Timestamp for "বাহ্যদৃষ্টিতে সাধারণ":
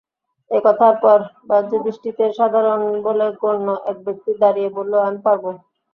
1.49-2.81